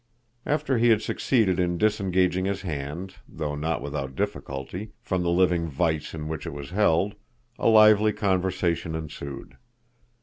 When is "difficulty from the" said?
4.15-5.29